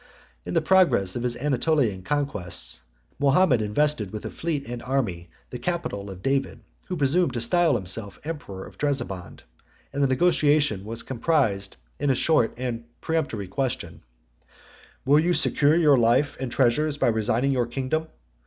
87 0.47 0.49
In 0.49 0.53
the 0.55 0.67
progress 0.67 1.15
of 1.15 1.21
his 1.21 1.35
Anatolian 1.37 2.01
conquest, 2.01 2.81
Mahomet 3.19 3.61
invested 3.61 4.11
with 4.11 4.25
a 4.25 4.31
fleet 4.31 4.67
and 4.67 4.81
army 4.81 5.29
the 5.51 5.59
capital 5.59 6.09
of 6.09 6.23
David, 6.23 6.61
who 6.87 6.97
presumed 6.97 7.33
to 7.35 7.39
style 7.39 7.75
himself 7.75 8.17
emperor 8.23 8.65
of 8.65 8.79
Trebizond; 8.79 9.43
88 9.43 9.43
and 9.93 10.01
the 10.01 10.07
negotiation 10.07 10.85
was 10.85 11.03
comprised 11.03 11.77
in 11.99 12.09
a 12.09 12.15
short 12.15 12.51
and 12.57 12.83
peremptory 13.01 13.47
question, 13.47 14.01
"Will 15.05 15.19
you 15.19 15.35
secure 15.35 15.75
your 15.75 15.97
life 15.99 16.35
and 16.39 16.51
treasures 16.51 16.97
by 16.97 17.05
resigning 17.09 17.51
your 17.51 17.67
kingdom? 17.67 18.07